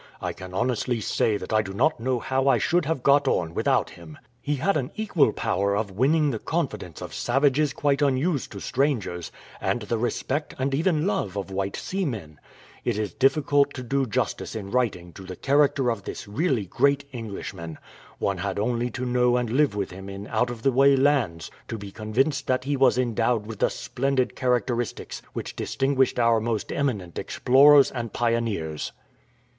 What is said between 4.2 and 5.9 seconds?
He had an equal power